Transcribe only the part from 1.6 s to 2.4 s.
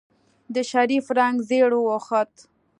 واوښت.